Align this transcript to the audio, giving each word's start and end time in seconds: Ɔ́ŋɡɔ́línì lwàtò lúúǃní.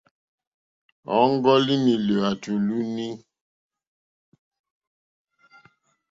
Ɔ́ŋɡɔ́línì 1.17 1.93
lwàtò 2.07 2.53
lúúǃní. 2.67 3.07